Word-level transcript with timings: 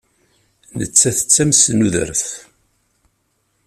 Nettat 0.77 1.19
d 1.25 1.27
tamesnudert. 1.33 2.23